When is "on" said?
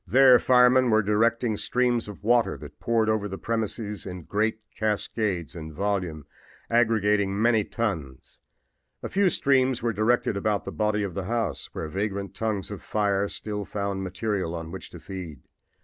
14.55-14.71